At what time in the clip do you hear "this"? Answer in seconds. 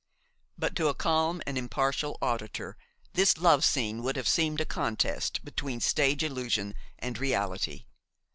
3.13-3.37